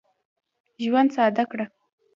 ژوند 0.83 1.09
ساده 1.15 1.43
کړه. 1.51 1.65